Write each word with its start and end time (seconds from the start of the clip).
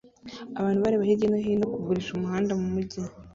Abantu 0.59 0.79
bareba 0.83 1.07
hirya 1.09 1.27
no 1.29 1.37
hino 1.45 1.65
kugurisha 1.73 2.11
umuhanda 2.13 2.51
mumujyi 2.59 3.01